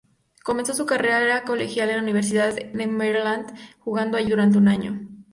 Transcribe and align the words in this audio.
Comenzó 0.43 0.73
su 0.73 0.87
carrera 0.87 1.43
colegial 1.43 1.91
en 1.91 1.97
la 1.97 2.01
Universidad 2.01 2.55
de 2.55 2.87
Maryland, 2.87 3.55
jugando 3.77 4.17
allí 4.17 4.31
durante 4.31 4.57
un 4.57 4.67
año. 4.67 4.99